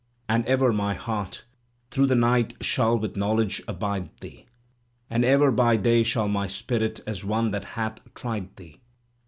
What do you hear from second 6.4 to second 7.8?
spirit, as one that